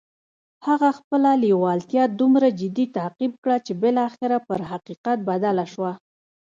[0.67, 5.91] هغه خپله لېوالتیا دومره جدي تعقيب کړه چې بالاخره پر حقيقت بدله شوه.